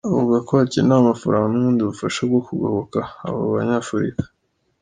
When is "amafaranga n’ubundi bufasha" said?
1.01-2.19